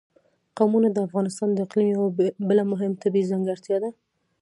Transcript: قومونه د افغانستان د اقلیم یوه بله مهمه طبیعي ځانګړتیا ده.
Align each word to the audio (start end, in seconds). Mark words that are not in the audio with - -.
قومونه 0.57 0.87
د 0.91 0.97
افغانستان 1.07 1.49
د 1.51 1.57
اقلیم 1.65 1.87
یوه 1.95 2.09
بله 2.49 2.63
مهمه 2.71 3.01
طبیعي 3.03 3.29
ځانګړتیا 3.31 3.77
ده. 3.83 3.89